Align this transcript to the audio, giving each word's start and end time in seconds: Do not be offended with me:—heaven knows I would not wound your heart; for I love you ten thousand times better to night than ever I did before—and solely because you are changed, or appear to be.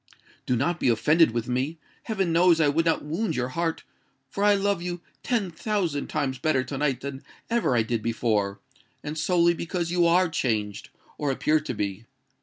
Do 0.47 0.55
not 0.55 0.79
be 0.79 0.89
offended 0.89 1.29
with 1.29 1.47
me:—heaven 1.47 2.33
knows 2.33 2.59
I 2.59 2.69
would 2.69 2.85
not 2.87 3.03
wound 3.05 3.35
your 3.35 3.49
heart; 3.49 3.83
for 4.31 4.43
I 4.43 4.55
love 4.55 4.81
you 4.81 5.01
ten 5.21 5.51
thousand 5.51 6.07
times 6.07 6.39
better 6.39 6.63
to 6.63 6.77
night 6.79 7.01
than 7.01 7.21
ever 7.51 7.75
I 7.75 7.83
did 7.83 8.01
before—and 8.01 9.15
solely 9.15 9.53
because 9.53 9.91
you 9.91 10.07
are 10.07 10.27
changed, 10.27 10.89
or 11.19 11.29
appear 11.29 11.59
to 11.59 11.75
be. 11.75 12.05